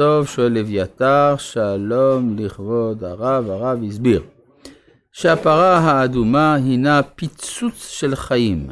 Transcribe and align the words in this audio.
טוב, 0.00 0.26
שואל 0.26 0.58
אביתר, 0.58 1.34
שלום 1.38 2.36
לכבוד 2.38 3.04
הרב, 3.04 3.50
הרב 3.50 3.78
הסביר 3.88 4.22
שהפרה 5.12 5.78
האדומה 5.78 6.54
הינה 6.54 7.02
פיצוץ 7.02 7.88
של 7.88 8.14
חיים, 8.14 8.66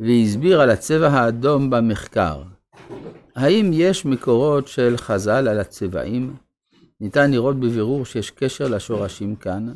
והסביר 0.00 0.60
על 0.60 0.70
הצבע 0.70 1.08
האדום 1.08 1.70
במחקר. 1.70 2.42
האם 3.36 3.70
יש 3.72 4.04
מקורות 4.04 4.68
של 4.68 4.94
חז"ל 4.96 5.48
על 5.48 5.60
הצבעים? 5.60 6.36
ניתן 7.00 7.30
לראות 7.30 7.60
בבירור 7.60 8.04
שיש 8.06 8.30
קשר 8.30 8.68
לשורשים 8.68 9.36
כאן, 9.36 9.72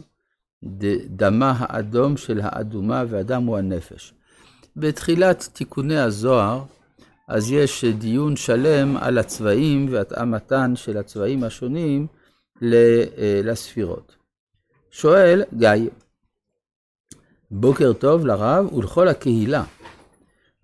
דמה 1.06 1.54
האדום 1.58 2.16
של 2.16 2.40
האדומה 2.42 3.04
והדם 3.08 3.44
הוא 3.44 3.58
הנפש. 3.58 4.14
בתחילת 4.76 5.48
תיקוני 5.52 5.98
הזוהר, 5.98 6.62
אז 7.28 7.52
יש 7.52 7.84
דיון 7.84 8.36
שלם 8.36 8.96
על 8.96 9.18
הצבעים 9.18 9.86
והתאמתן 9.90 10.76
של 10.76 10.96
הצבעים 10.96 11.44
השונים 11.44 12.06
אה, 12.62 13.40
לספירות. 13.44 14.16
שואל 14.90 15.42
גיא, 15.54 15.90
בוקר 17.50 17.92
טוב 17.92 18.26
לרב 18.26 18.72
ולכל 18.72 19.08
הקהילה. 19.08 19.64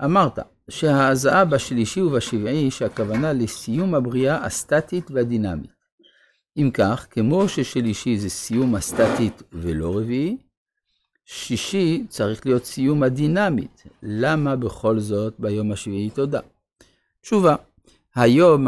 אמרת 0.04 0.38
שההזעה 0.70 1.44
בשלישי 1.44 2.00
ובשבעי 2.00 2.70
שהכוונה 2.70 3.32
לסיום 3.32 3.94
הבריאה 3.94 4.44
הסטטית 4.44 5.10
והדינמית. 5.10 5.70
אם 6.56 6.70
כך, 6.74 7.06
כמו 7.10 7.48
ששלישי 7.48 8.18
זה 8.18 8.28
סיום 8.30 8.74
הסטטית 8.74 9.42
ולא 9.52 9.98
רביעי, 9.98 10.36
שישי 11.24 12.04
צריך 12.08 12.46
להיות 12.46 12.64
סיום 12.64 13.02
הדינמית. 13.02 13.82
למה 14.02 14.56
בכל 14.56 14.98
זאת 14.98 15.34
ביום 15.38 15.72
השביעי 15.72 16.10
תודה? 16.10 16.40
תשובה, 17.20 17.54
היום 18.14 18.66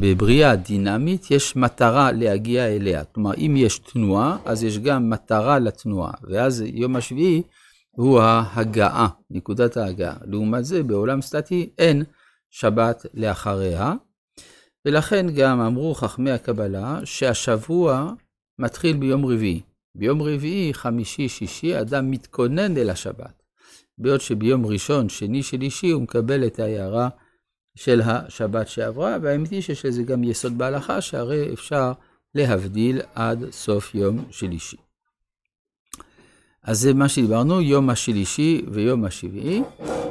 בבריאה 0.00 0.56
דינמית 0.56 1.30
יש 1.30 1.56
מטרה 1.56 2.12
להגיע 2.12 2.66
אליה. 2.66 3.04
כלומר, 3.04 3.34
אם 3.34 3.54
יש 3.56 3.78
תנועה, 3.78 4.36
אז 4.44 4.64
יש 4.64 4.78
גם 4.78 5.10
מטרה 5.10 5.58
לתנועה. 5.58 6.12
ואז 6.30 6.64
יום 6.66 6.96
השביעי 6.96 7.42
הוא 7.90 8.20
ההגעה, 8.20 9.08
נקודת 9.30 9.76
ההגעה. 9.76 10.16
לעומת 10.24 10.64
זה, 10.64 10.82
בעולם 10.82 11.22
סטטי 11.22 11.70
אין 11.78 12.04
שבת 12.50 13.06
לאחריה. 13.14 13.94
ולכן 14.86 15.26
גם 15.36 15.60
אמרו 15.60 15.94
חכמי 15.94 16.30
הקבלה 16.30 17.00
שהשבוע 17.04 18.12
מתחיל 18.58 18.96
ביום 18.96 19.26
רביעי. 19.26 19.60
ביום 19.94 20.22
רביעי, 20.22 20.74
חמישי, 20.74 21.28
שישי, 21.28 21.80
אדם 21.80 22.10
מתכונן 22.10 22.76
אל 22.76 22.90
השבת. 22.90 23.42
בעוד 23.98 24.20
שביום 24.20 24.66
ראשון, 24.66 25.08
שני, 25.08 25.42
שלישי, 25.42 25.90
הוא 25.90 26.02
מקבל 26.02 26.46
את 26.46 26.58
ההערה 26.58 27.08
של 27.74 28.00
השבת 28.00 28.68
שעברה, 28.68 29.16
והאמת 29.22 29.50
היא 29.50 29.60
שיש 29.60 29.84
לזה 29.84 30.02
גם 30.02 30.24
יסוד 30.24 30.58
בהלכה, 30.58 31.00
שהרי 31.00 31.52
אפשר 31.52 31.92
להבדיל 32.34 33.00
עד 33.14 33.50
סוף 33.50 33.94
יום 33.94 34.24
שלישי. 34.30 34.76
אז 36.64 36.80
זה 36.80 36.94
מה 36.94 37.08
שדיברנו, 37.08 37.60
יום 37.60 37.90
השלישי 37.90 38.62
ויום 38.72 39.04
השביעי. 39.04 39.62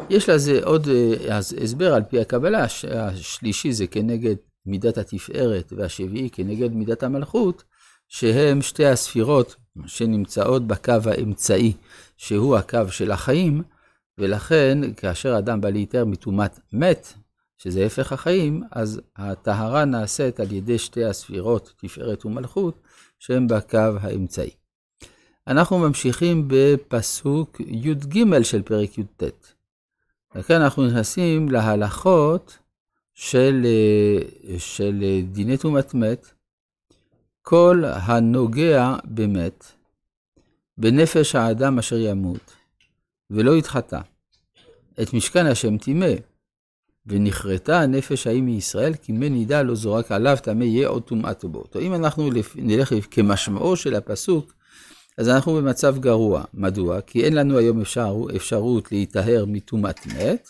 יש 0.09 0.29
לזה 0.29 0.59
עוד 0.63 0.87
אה, 0.87 1.37
הסבר 1.37 1.93
על 1.93 2.03
פי 2.03 2.19
הקבלה, 2.19 2.65
השלישי 2.91 3.71
זה 3.71 3.87
כנגד 3.87 4.35
מידת 4.65 4.97
התפארת 4.97 5.73
והשביעי 5.77 6.29
כנגד 6.29 6.73
מידת 6.73 7.03
המלכות, 7.03 7.63
שהם 8.07 8.61
שתי 8.61 8.85
הספירות 8.85 9.55
שנמצאות 9.85 10.67
בקו 10.67 10.93
האמצעי, 11.05 11.73
שהוא 12.17 12.57
הקו 12.57 12.89
של 12.89 13.11
החיים, 13.11 13.63
ולכן 14.17 14.93
כאשר 14.97 15.37
אדם 15.37 15.61
בא 15.61 15.69
להיתר 15.69 16.05
מטומאת 16.05 16.59
מת, 16.73 17.13
שזה 17.57 17.85
הפך 17.85 18.11
החיים, 18.11 18.63
אז 18.71 19.01
הטהרה 19.15 19.85
נעשית 19.85 20.39
על 20.39 20.51
ידי 20.51 20.77
שתי 20.77 21.05
הספירות, 21.05 21.73
תפארת 21.77 22.25
ומלכות, 22.25 22.81
שהם 23.19 23.47
בקו 23.47 23.97
האמצעי. 24.01 24.49
אנחנו 25.47 25.79
ממשיכים 25.79 26.45
בפסוק 26.47 27.59
י"ג 27.59 28.43
של 28.43 28.61
פרק 28.61 28.97
י"ט. 28.97 29.23
וכאן 30.35 30.61
אנחנו 30.61 30.87
נכנסים 30.87 31.49
להלכות 31.49 32.57
של, 33.13 33.65
של 34.57 35.03
דיני 35.31 35.57
טומאת 35.57 35.93
מת, 35.93 36.31
כל 37.41 37.83
הנוגע 37.85 38.95
במת, 39.05 39.65
בנפש 40.77 41.35
האדם 41.35 41.79
אשר 41.79 41.97
ימות, 41.97 42.53
ולא 43.29 43.57
יתחטא, 43.57 43.99
את 45.01 45.13
משכן 45.13 45.45
השם 45.45 45.77
טימא, 45.77 46.13
ונכרתה 47.05 47.79
הנפש 47.79 48.27
ההיא 48.27 48.41
מישראל, 48.41 48.93
כי 48.93 49.11
מי 49.11 49.29
נידה 49.29 49.61
לא 49.61 49.75
זורק 49.75 50.11
עליו, 50.11 50.37
טמא 50.43 50.63
יהיה 50.63 50.87
עוד 50.87 51.03
טומאתו 51.03 51.49
בו. 51.49 51.63
אם 51.81 51.93
אנחנו 51.93 52.29
נלך 52.55 52.93
כמשמעו 53.11 53.75
של 53.75 53.95
הפסוק, 53.95 54.53
אז 55.17 55.29
אנחנו 55.29 55.53
במצב 55.53 55.97
גרוע. 55.99 56.43
מדוע? 56.53 57.01
כי 57.01 57.23
אין 57.23 57.33
לנו 57.33 57.57
היום 57.57 57.81
אפשר, 57.81 58.15
אפשרות 58.35 58.91
להיטהר 58.91 59.45
מטומאת 59.47 60.07
מת, 60.07 60.49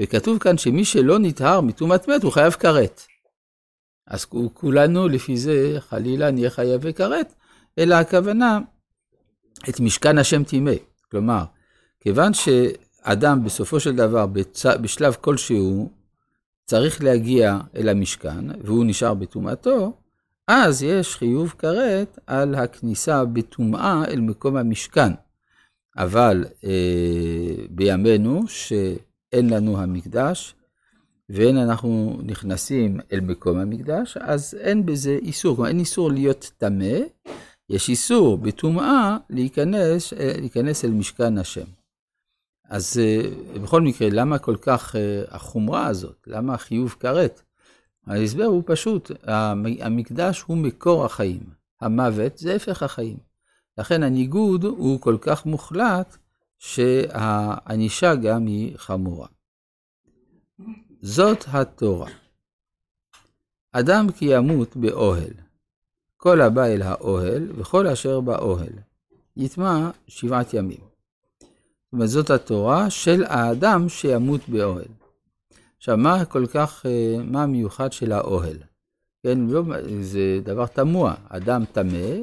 וכתוב 0.00 0.38
כאן 0.38 0.58
שמי 0.58 0.84
שלא 0.84 1.18
נטהר 1.18 1.60
מטומאת 1.60 2.08
מת, 2.08 2.22
הוא 2.22 2.32
חייב 2.32 2.52
כרת. 2.52 3.02
אז 4.12 4.24
כולנו 4.54 5.08
לפי 5.08 5.36
זה, 5.36 5.76
חלילה, 5.78 6.30
נהיה 6.30 6.50
חייבי 6.50 6.94
כרת, 6.94 7.34
אלא 7.78 7.94
הכוונה, 7.94 8.58
את 9.68 9.80
משכן 9.80 10.18
השם 10.18 10.44
טימא. 10.44 10.72
כלומר, 11.10 11.44
כיוון 12.00 12.32
שאדם 12.34 13.44
בסופו 13.44 13.80
של 13.80 13.96
דבר, 13.96 14.26
בצ... 14.26 14.66
בשלב 14.66 15.16
כלשהו, 15.20 15.90
צריך 16.64 17.04
להגיע 17.04 17.58
אל 17.76 17.88
המשכן, 17.88 18.60
והוא 18.64 18.84
נשאר 18.84 19.14
בטומאתו, 19.14 19.92
אז 20.48 20.82
יש 20.82 21.16
חיוב 21.16 21.54
כרת 21.58 22.18
על 22.26 22.54
הכניסה 22.54 23.24
בטומאה 23.24 24.04
אל 24.08 24.20
מקום 24.20 24.56
המשכן. 24.56 25.12
אבל 25.96 26.44
אה, 26.64 27.64
בימינו, 27.70 28.42
שאין 28.48 29.50
לנו 29.50 29.82
המקדש, 29.82 30.54
ואין 31.32 31.56
אנחנו 31.56 32.18
נכנסים 32.22 33.00
אל 33.12 33.20
מקום 33.20 33.58
המקדש, 33.58 34.16
אז 34.16 34.54
אין 34.60 34.86
בזה 34.86 35.18
איסור. 35.22 35.56
כלומר, 35.56 35.68
אין 35.68 35.78
איסור 35.78 36.12
להיות 36.12 36.52
טמא, 36.58 36.98
יש 37.68 37.88
איסור 37.88 38.38
בטומאה 38.38 39.16
להיכנס, 39.30 40.12
אה, 40.12 40.32
להיכנס 40.38 40.84
אל 40.84 40.90
משכן 40.90 41.38
השם. 41.38 41.64
אז 42.68 43.00
אה, 43.02 43.60
בכל 43.62 43.80
מקרה, 43.80 44.08
למה 44.10 44.38
כל 44.38 44.56
כך 44.60 44.96
אה, 44.96 45.22
החומרה 45.28 45.86
הזאת? 45.86 46.26
למה 46.26 46.54
החיוב 46.54 46.96
כרת? 47.00 47.42
ההסבר 48.06 48.44
הוא 48.44 48.62
פשוט, 48.66 49.10
המקדש 49.80 50.40
הוא 50.40 50.56
מקור 50.56 51.04
החיים, 51.04 51.42
המוות 51.80 52.38
זה 52.38 52.54
הפך 52.54 52.82
החיים. 52.82 53.16
לכן 53.78 54.02
הניגוד 54.02 54.64
הוא 54.64 55.00
כל 55.00 55.16
כך 55.20 55.46
מוחלט, 55.46 56.16
שהענישה 56.58 58.14
גם 58.14 58.46
היא 58.46 58.76
חמורה. 58.76 59.26
זאת 61.02 61.44
התורה. 61.48 62.10
אדם 63.72 64.06
כי 64.12 64.24
ימות 64.24 64.76
באוהל, 64.76 65.32
כל 66.16 66.40
הבא 66.40 66.66
אל 66.66 66.82
האוהל 66.82 67.52
וכל 67.56 67.86
אשר 67.86 68.20
באוהל, 68.20 68.72
יטמע 69.36 69.90
שבעת 70.08 70.54
ימים. 70.54 70.80
זאת 70.80 71.92
אומרת, 71.92 72.08
זאת 72.08 72.30
התורה 72.30 72.90
של 72.90 73.24
האדם 73.24 73.88
שימות 73.88 74.48
באוהל. 74.48 74.88
עכשיו, 75.76 75.96
מה 75.96 76.24
כל 76.24 76.46
כך, 76.46 76.86
אה, 76.86 77.16
מה 77.24 77.42
המיוחד 77.42 77.92
של 77.92 78.12
האוהל? 78.12 78.56
כן, 79.22 79.38
לא, 79.38 79.62
זה 80.00 80.40
דבר 80.42 80.66
תמוה, 80.66 81.14
אדם 81.28 81.64
טמא, 81.72 82.14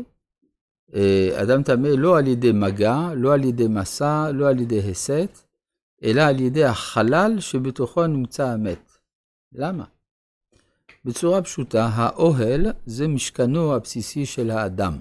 אה, 0.94 1.30
אדם 1.42 1.64
טמא 1.64 1.88
לא 1.88 2.18
על 2.18 2.28
ידי 2.28 2.52
מגע, 2.52 3.10
לא 3.16 3.34
על 3.34 3.44
ידי 3.44 3.68
מסע, 3.68 4.32
לא 4.32 4.50
על 4.50 4.60
ידי 4.60 4.92
הסת, 4.92 5.49
אלא 6.04 6.22
על 6.22 6.40
ידי 6.40 6.66
החלל 6.66 7.40
שבתוכו 7.40 8.08
נמצא 8.08 8.48
המת. 8.48 8.92
למה? 9.54 9.84
בצורה 11.06 11.42
פשוטה, 11.42 11.90
האוהל 11.94 12.66
זה 12.86 13.08
משכנו 13.08 13.76
הבסיסי 13.76 14.26
של 14.26 14.52
האדם. 14.52 14.98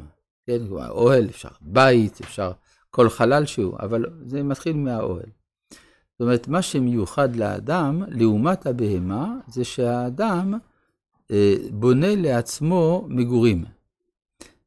כן, 0.46 0.58
אוהל, 0.72 1.26
אפשר 1.28 1.48
בית, 1.60 2.20
אפשר 2.20 2.52
כל 2.90 3.08
חלל 3.08 3.46
שהוא, 3.46 3.76
אבל 3.80 4.04
זה 4.24 4.42
מתחיל 4.42 4.76
מהאוהל. 4.76 5.30
זאת 6.12 6.20
אומרת, 6.20 6.48
מה 6.48 6.62
שמיוחד 6.62 7.36
לאדם, 7.36 8.02
לעומת 8.08 8.66
הבהמה, 8.66 9.36
זה 9.48 9.64
שהאדם 9.64 10.54
אה, 11.30 11.54
בונה 11.70 12.14
לעצמו 12.14 13.06
מגורים. 13.08 13.64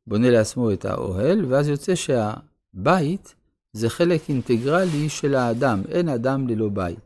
בונה 0.07 0.29
לעצמו 0.29 0.71
את 0.71 0.85
האוהל, 0.85 1.45
ואז 1.45 1.67
יוצא 1.67 1.93
שהבית 1.95 3.35
זה 3.73 3.89
חלק 3.89 4.29
אינטגרלי 4.29 5.09
של 5.09 5.35
האדם, 5.35 5.81
אין 5.89 6.09
אדם 6.09 6.47
ללא 6.47 6.69
בית. 6.69 6.99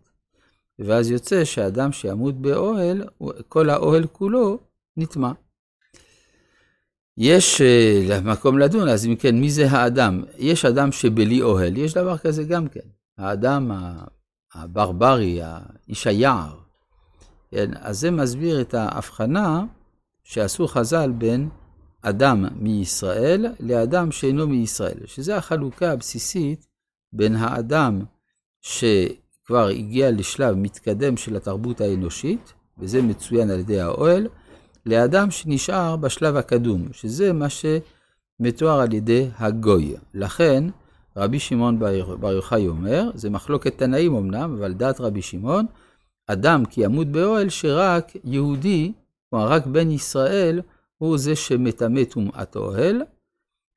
ואז 0.79 1.11
יוצא 1.11 1.45
שאדם 1.45 1.91
שימות 1.91 2.41
באוהל, 2.41 3.03
כל 3.49 3.69
האוהל 3.69 4.07
כולו 4.07 4.59
נטמע. 4.97 5.31
יש 7.17 7.61
uh, 7.61 8.21
מקום 8.21 8.59
לדון, 8.59 8.89
אז 8.89 9.05
אם 9.05 9.15
כן, 9.15 9.35
מי 9.35 9.49
זה 9.49 9.71
האדם? 9.71 10.23
יש 10.37 10.65
אדם 10.65 10.91
שבלי 10.91 11.41
אוהל, 11.41 11.77
יש 11.77 11.93
דבר 11.93 12.17
כזה 12.17 12.43
גם 12.43 12.67
כן. 12.67 12.87
האדם 13.17 13.71
הברברי, 14.53 15.39
האיש 15.43 16.07
היער. 16.07 16.55
כן, 17.51 17.71
אז 17.75 17.99
זה 17.99 18.11
מסביר 18.11 18.61
את 18.61 18.73
ההבחנה 18.73 19.63
שעשו 20.23 20.67
חז"ל 20.67 21.11
בין 21.11 21.49
אדם 22.07 22.45
מישראל 22.59 23.45
לאדם 23.59 24.11
שאינו 24.11 24.47
מישראל, 24.47 24.97
שזה 25.05 25.37
החלוקה 25.37 25.91
הבסיסית 25.91 26.67
בין 27.13 27.35
האדם 27.35 28.01
שכבר 28.61 29.67
הגיע 29.67 30.11
לשלב 30.11 30.55
מתקדם 30.55 31.17
של 31.17 31.35
התרבות 31.35 31.81
האנושית, 31.81 32.53
וזה 32.77 33.01
מצוין 33.01 33.49
על 33.49 33.59
ידי 33.59 33.79
האוהל, 33.79 34.27
לאדם 34.85 35.31
שנשאר 35.31 35.95
בשלב 35.95 36.35
הקדום, 36.35 36.87
שזה 36.91 37.33
מה 37.33 37.47
שמתואר 37.49 38.79
על 38.79 38.93
ידי 38.93 39.29
הגוי. 39.37 39.95
לכן, 40.13 40.63
רבי 41.17 41.39
שמעון 41.39 41.79
בר 42.19 42.31
יוחאי 42.31 42.67
אומר, 42.67 43.09
זה 43.13 43.29
מחלוקת 43.29 43.77
תנאים 43.77 44.15
אמנם, 44.15 44.55
אבל 44.59 44.73
דעת 44.73 45.01
רבי 45.01 45.21
שמעון, 45.21 45.65
אדם 46.27 46.65
כי 46.65 46.81
ימות 46.81 47.07
באוהל 47.07 47.49
שרק 47.49 48.11
יהודי, 48.23 48.91
כלומר 49.29 49.47
רק 49.47 49.65
בן 49.65 49.91
ישראל, 49.91 50.61
הוא 50.97 51.17
זה 51.17 51.35
שמטמא 51.35 52.03
טומאת 52.03 52.55
אוהל, 52.55 53.01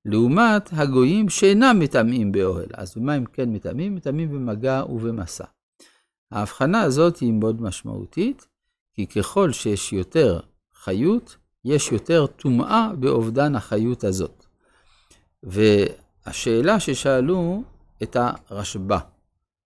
לעומת 0.04 0.70
הגויים 0.72 1.28
שאינם 1.28 1.76
מטמאים 1.78 2.32
באוהל. 2.32 2.68
אז 2.74 2.94
במה 2.96 3.14
הם 3.14 3.24
כן 3.24 3.52
מטמאים? 3.52 3.94
מטמאים 3.94 4.30
במגע 4.30 4.82
ובמסע. 4.88 5.44
ההבחנה 6.30 6.82
הזאת 6.82 7.16
היא 7.16 7.32
מאוד 7.32 7.62
משמעותית, 7.62 8.46
כי 8.94 9.06
ככל 9.06 9.52
שיש 9.52 9.92
יותר 9.92 10.40
חיות, 10.74 11.36
יש 11.64 11.92
יותר 11.92 12.26
טומאה 12.26 12.90
באובדן 12.98 13.54
החיות 13.54 14.04
הזאת. 14.04 14.44
והשאלה 15.42 16.80
ששאלו 16.80 17.62
את 18.02 18.16
הרשב"א, 18.16 18.98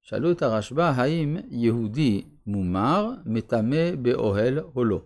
שאלו 0.02 0.30
את 0.30 0.42
הרשב"א 0.42 0.92
האם 0.96 1.36
יהודי 1.50 2.22
מומר 2.46 3.10
מטמא 3.26 3.96
באוהל 4.02 4.58
או 4.76 4.84
לא. 4.84 5.00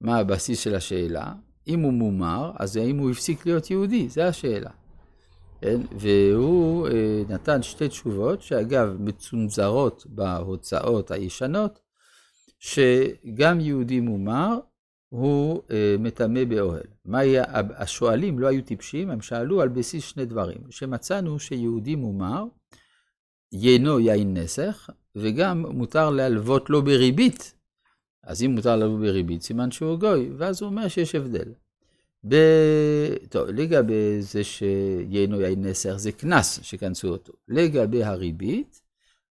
מה 0.00 0.18
הבסיס 0.18 0.60
של 0.60 0.74
השאלה? 0.74 1.32
אם 1.68 1.80
הוא 1.80 1.92
מומר, 1.92 2.52
אז 2.58 2.76
האם 2.76 2.98
הוא 2.98 3.10
הפסיק 3.10 3.46
להיות 3.46 3.70
יהודי? 3.70 4.08
זו 4.08 4.22
השאלה. 4.22 4.70
כן? 5.60 5.80
והוא 5.98 6.88
אה, 6.88 7.22
נתן 7.28 7.62
שתי 7.62 7.88
תשובות, 7.88 8.42
שאגב, 8.42 8.96
מצונזרות 8.98 10.06
בהוצאות 10.08 11.10
הישנות, 11.10 11.80
שגם 12.58 13.60
יהודי 13.60 14.00
מומר 14.00 14.58
הוא 15.08 15.62
אה, 15.70 15.96
מטמא 15.98 16.44
באוהל. 16.44 16.86
מה 17.04 17.18
היה, 17.18 17.44
השואלים 17.76 18.38
לא 18.38 18.46
היו 18.46 18.62
טיפשים, 18.62 19.10
הם 19.10 19.20
שאלו 19.20 19.60
על 19.60 19.68
בסיס 19.68 20.04
שני 20.04 20.24
דברים, 20.24 20.60
שמצאנו 20.70 21.38
שיהודי 21.38 21.94
מומר, 21.94 22.44
יינו 23.52 24.00
יין 24.00 24.36
נסך, 24.36 24.90
וגם 25.16 25.66
מותר 25.66 26.10
להלוות 26.10 26.70
לו 26.70 26.82
בריבית. 26.82 27.54
אז 28.22 28.42
אם 28.42 28.50
מותר 28.50 28.76
להלוות 28.76 29.00
בריבית, 29.00 29.42
סימן 29.42 29.70
שהוא 29.70 29.98
גוי, 29.98 30.30
ואז 30.36 30.62
הוא 30.62 30.70
אומר 30.70 30.88
שיש 30.88 31.14
הבדל. 31.14 31.52
ב... 32.28 32.34
טוב, 33.28 33.48
לגבי 33.48 34.22
זה 34.22 34.44
שיינו 34.44 35.40
יין 35.40 35.66
נסך, 35.66 35.94
זה 35.96 36.12
קנס 36.12 36.60
שכנסו 36.62 37.08
אותו. 37.08 37.32
לגבי 37.48 38.04
הריבית, 38.04 38.82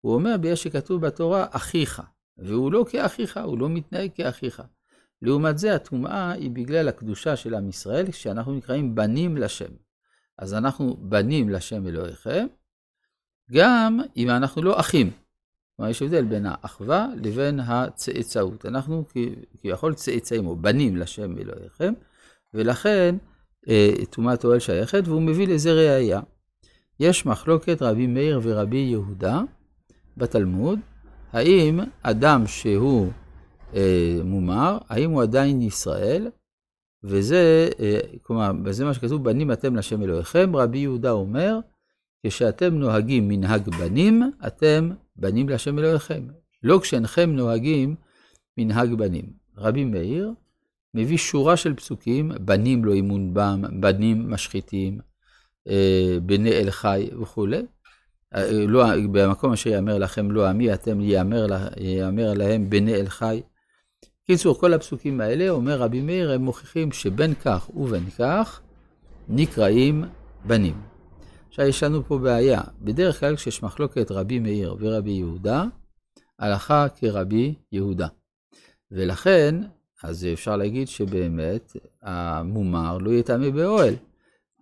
הוא 0.01 0.13
אומר 0.13 0.37
בגלל 0.37 0.55
שכתוב 0.55 1.01
בתורה 1.05 1.45
אחיך, 1.49 2.01
והוא 2.37 2.71
לא 2.71 2.85
כאחיך, 2.89 3.39
הוא 3.43 3.57
לא 3.57 3.69
מתנהג 3.69 4.09
כאחיך. 4.15 4.63
לעומת 5.21 5.57
זה, 5.57 5.75
הטומאה 5.75 6.31
היא 6.31 6.51
בגלל 6.51 6.87
הקדושה 6.87 7.35
של 7.35 7.55
עם 7.55 7.69
ישראל, 7.69 8.11
שאנחנו 8.11 8.55
נקראים 8.55 8.95
בנים 8.95 9.37
לשם. 9.37 9.71
אז 10.37 10.53
אנחנו 10.53 10.97
בנים 10.99 11.49
לשם 11.49 11.87
אלוהיכם, 11.87 12.47
גם 13.51 13.99
אם 14.17 14.29
אנחנו 14.29 14.61
לא 14.61 14.79
אחים. 14.79 15.11
כלומר, 15.77 15.89
יש 15.91 16.01
הבדל 16.01 16.25
בין 16.25 16.45
האחווה 16.45 17.07
לבין 17.23 17.59
הצאצאות. 17.59 18.65
אנחנו 18.65 19.03
כביכול 19.61 19.93
צאצאים, 19.93 20.47
או 20.47 20.55
בנים 20.55 20.97
לשם 20.97 21.37
אלוהיכם, 21.37 21.93
ולכן 22.53 23.15
אה, 23.69 23.91
טומאת 24.09 24.45
אוהל 24.45 24.59
שייכת, 24.59 25.03
והוא 25.05 25.21
מביא 25.21 25.47
לזה 25.47 25.73
ראייה. 25.73 26.21
יש 26.99 27.25
מחלוקת 27.25 27.81
רבי 27.81 28.07
מאיר 28.07 28.39
ורבי 28.43 28.77
יהודה 28.77 29.41
בתלמוד, 30.17 30.79
האם 31.33 31.79
אדם 32.01 32.47
שהוא 32.47 33.11
אה, 33.75 34.19
מומר, 34.23 34.77
האם 34.89 35.11
הוא 35.11 35.21
עדיין 35.21 35.61
ישראל, 35.61 36.29
וזה, 37.03 37.69
אה, 37.79 37.99
כלומר, 38.21 38.51
וזה 38.65 38.85
מה 38.85 38.93
שכתוב, 38.93 39.23
בנים 39.23 39.51
אתם 39.51 39.75
לשם 39.75 40.03
אלוהיכם, 40.03 40.55
רבי 40.55 40.77
יהודה 40.77 41.11
אומר, 41.11 41.59
כשאתם 42.27 42.75
נוהגים 42.75 43.27
מנהג 43.27 43.69
בנים, 43.69 44.31
אתם 44.47 44.89
בנים 45.17 45.49
להשם 45.49 45.79
אלוהיכם. 45.79 46.27
לא 46.63 46.79
כשאינכם 46.79 47.31
נוהגים 47.31 47.95
מנהג 48.57 48.93
בנים. 48.93 49.25
רבי 49.57 49.85
מאיר 49.85 50.31
מביא 50.93 51.17
שורה 51.17 51.57
של 51.57 51.73
פסוקים, 51.73 52.31
בנים 52.41 52.85
לא 52.85 52.93
אימון 52.93 53.33
בם, 53.33 53.81
בנים 53.81 54.31
משחיתים, 54.31 54.99
אה, 55.67 56.17
בני 56.25 56.51
אל 56.51 56.71
חי 56.71 57.09
וכולי. 57.21 57.61
אה, 58.35 58.65
לא, 58.67 58.85
במקום 59.11 59.53
אשר 59.53 59.69
יאמר 59.69 59.97
לכם 59.97 60.31
לא 60.31 60.47
עמי, 60.47 60.73
אתם 60.73 61.01
יאמר, 61.01 61.47
יאמר 61.77 62.33
להם 62.33 62.69
בני 62.69 62.95
אל 62.95 63.09
חי. 63.09 63.41
קיצור, 64.27 64.59
כל 64.59 64.73
הפסוקים 64.73 65.21
האלה, 65.21 65.49
אומר 65.49 65.77
רבי 65.77 66.01
מאיר, 66.01 66.31
הם 66.31 66.41
מוכיחים 66.41 66.91
שבין 66.91 67.33
כך 67.33 67.69
ובין 67.75 68.09
כך 68.09 68.61
נקראים 69.29 70.03
בנים. 70.45 70.96
עכשיו 71.47 71.65
יש 71.65 71.83
לנו 71.83 72.03
פה 72.03 72.17
בעיה. 72.17 72.61
בדרך 72.81 73.19
כלל 73.19 73.35
כשיש 73.35 73.63
מחלוקת 73.63 74.11
רבי 74.11 74.39
מאיר 74.39 74.75
ורבי 74.79 75.11
יהודה, 75.11 75.63
הלכה 76.39 76.87
כרבי 76.95 77.53
יהודה. 77.71 78.07
ולכן, 78.91 79.55
אז 80.03 80.27
אפשר 80.33 80.57
להגיד 80.57 80.87
שבאמת 80.87 81.75
המומר 82.01 82.97
לא 82.97 83.11
יטמא 83.11 83.49
באוהל. 83.49 83.93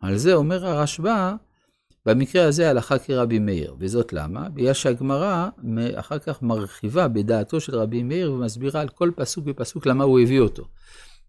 על 0.01 0.17
זה 0.17 0.33
אומר 0.33 0.65
הרשב"א, 0.65 1.33
במקרה 2.05 2.47
הזה 2.47 2.69
הלכה 2.69 2.99
כרבי 2.99 3.39
מאיר, 3.39 3.75
וזאת 3.79 4.13
למה? 4.13 4.49
בגלל 4.49 4.73
שהגמרא 4.73 5.49
אחר 5.95 6.19
כך 6.19 6.41
מרחיבה 6.41 7.07
בדעתו 7.07 7.59
של 7.59 7.75
רבי 7.75 8.03
מאיר 8.03 8.33
ומסבירה 8.33 8.81
על 8.81 8.89
כל 8.89 9.11
פסוק 9.15 9.45
ופסוק 9.47 9.85
למה 9.85 10.03
הוא 10.03 10.19
הביא 10.19 10.39
אותו. 10.39 10.63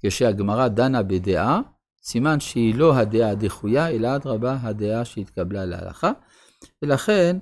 כשהגמרא 0.03 0.69
דנה 0.69 1.03
בדעה, 1.03 1.61
סימן 2.07 2.41
שהיא 2.41 2.75
לא 2.75 2.95
הדעה 2.95 3.31
הדחויה, 3.31 3.89
אלא 3.89 4.17
אדרבה 4.17 4.57
הדעה 4.63 5.05
שהתקבלה 5.05 5.65
להלכה, 5.65 6.13
ולכן 6.83 7.37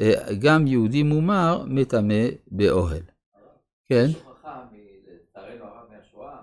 אה, 0.00 0.34
גם 0.38 0.66
יהודי 0.66 1.02
מומר 1.02 1.64
מטמא 1.66 2.24
באוהל. 2.46 3.02
כן? 3.86 4.06
יש 4.08 4.16
הוכחה, 4.16 4.64
לצערנו 5.06 5.64
הרב 5.64 5.86
מהשואה, 5.90 6.36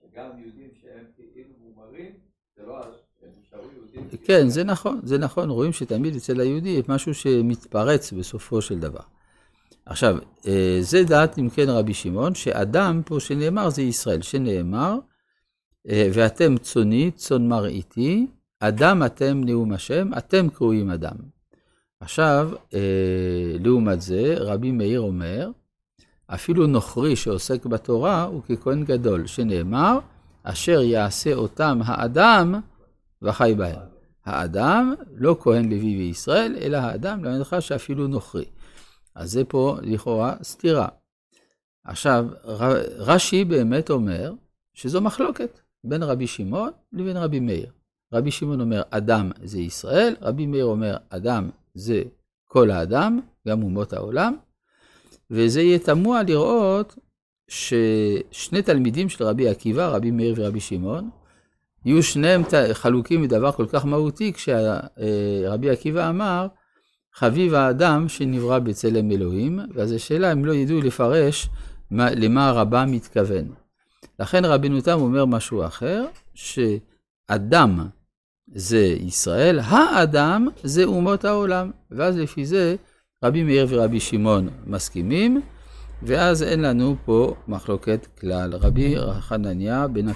שגם 0.00 0.30
יהודים 0.38 0.68
שהם 0.82 1.04
כאילו 1.16 1.50
מומרים, 1.64 2.12
זה 2.56 2.62
לא... 2.66 2.80
כן, 4.24 4.48
זה 4.48 4.64
נכון, 4.64 5.00
זה 5.02 5.18
נכון, 5.18 5.50
רואים 5.50 5.72
שתמיד 5.72 6.16
אצל 6.16 6.40
היהודי 6.40 6.68
יש 6.68 6.88
משהו 6.88 7.14
שמתפרץ 7.14 8.12
בסופו 8.12 8.62
של 8.62 8.78
דבר. 8.78 9.00
עכשיו, 9.86 10.16
אה, 10.46 10.78
זה 10.80 11.04
דעת 11.04 11.38
אם 11.38 11.48
כן 11.48 11.68
רבי 11.68 11.94
שמעון, 11.94 12.34
שאדם 12.34 13.02
פה 13.04 13.20
שנאמר 13.20 13.70
זה 13.70 13.82
ישראל, 13.82 14.22
שנאמר, 14.22 14.98
ואתם 15.88 16.56
צוני, 16.56 17.10
צאן 17.10 17.48
מרעיתי, 17.48 18.26
אדם 18.60 19.02
אתם 19.06 19.40
נאום 19.44 19.72
השם, 19.72 20.10
אתם 20.18 20.48
קרואים 20.48 20.90
אדם. 20.90 21.16
עכשיו, 22.00 22.50
אה, 22.74 23.56
לעומת 23.60 24.00
זה, 24.00 24.34
רבי 24.38 24.72
מאיר 24.72 25.00
אומר, 25.00 25.50
אפילו 26.26 26.66
נוכרי 26.66 27.16
שעוסק 27.16 27.66
בתורה 27.66 28.22
הוא 28.22 28.42
ככהן 28.42 28.84
גדול, 28.84 29.26
שנאמר, 29.26 29.98
אשר 30.42 30.82
יעשה 30.82 31.34
אותם 31.34 31.80
האדם 31.84 32.60
וחי 33.22 33.54
בהם. 33.56 33.80
האדם, 34.24 34.94
לא 35.14 35.36
כהן 35.40 35.64
לוי 35.64 35.96
וישראל, 35.96 36.56
אלא 36.60 36.76
האדם, 36.76 37.24
למד 37.24 37.40
לך 37.40 37.56
שאפילו 37.60 38.06
נוכרי. 38.06 38.44
אז 39.14 39.30
זה 39.30 39.44
פה 39.44 39.76
לכאורה 39.82 40.34
סתירה. 40.42 40.88
עכשיו, 41.84 42.26
רש"י 42.98 43.44
באמת 43.44 43.90
אומר 43.90 44.32
שזו 44.74 45.00
מחלוקת. 45.00 45.60
בין 45.84 46.02
רבי 46.02 46.26
שמעון 46.26 46.70
לבין 46.92 47.16
רבי 47.16 47.40
מאיר. 47.40 47.70
רבי 48.12 48.30
שמעון 48.30 48.60
אומר, 48.60 48.82
אדם 48.90 49.30
זה 49.44 49.60
ישראל, 49.60 50.14
רבי 50.22 50.46
מאיר 50.46 50.64
אומר, 50.64 50.96
אדם 51.08 51.50
זה 51.74 52.02
כל 52.44 52.70
האדם, 52.70 53.20
גם 53.48 53.62
אומות 53.62 53.92
העולם, 53.92 54.36
וזה 55.30 55.62
יהיה 55.62 55.78
תמוה 55.78 56.22
לראות 56.22 56.96
ששני 57.48 58.62
תלמידים 58.62 59.08
של 59.08 59.24
רבי 59.24 59.48
עקיבא, 59.48 59.88
רבי 59.88 60.10
מאיר 60.10 60.34
ורבי 60.36 60.60
שמעון, 60.60 61.10
יהיו 61.84 62.02
שניהם 62.02 62.42
חלוקים 62.72 63.22
מדבר 63.22 63.52
כל 63.52 63.66
כך 63.66 63.86
מהותי, 63.86 64.32
כשרבי 64.32 65.70
עקיבא 65.70 66.08
אמר, 66.08 66.46
חביב 67.14 67.54
האדם 67.54 68.08
שנברא 68.08 68.58
בצלם 68.58 69.10
אלוהים, 69.10 69.60
ואז 69.74 69.92
השאלה 69.92 70.32
אם 70.32 70.44
לא 70.44 70.52
ידעו 70.52 70.80
לפרש 70.80 71.48
למה 71.90 72.48
הרבה 72.48 72.86
מתכוון. 72.86 73.65
לכן 74.20 74.44
רבינו 74.44 74.80
תם 74.80 75.00
אומר 75.00 75.24
משהו 75.24 75.66
אחר, 75.66 76.04
שאדם 76.34 77.88
זה 78.46 78.96
ישראל, 79.00 79.58
האדם 79.62 80.48
זה 80.62 80.84
אומות 80.84 81.24
העולם. 81.24 81.70
ואז 81.90 82.16
לפי 82.16 82.46
זה 82.46 82.76
רבי 83.24 83.42
מאיר 83.42 83.66
ורבי 83.68 84.00
שמעון 84.00 84.48
מסכימים, 84.66 85.40
ואז 86.02 86.42
אין 86.42 86.62
לנו 86.62 86.96
פה 87.04 87.34
מחלוקת 87.48 88.06
כלל. 88.20 88.54
רבי 88.54 88.94
חנניה 89.20 89.88
בן 89.88 90.08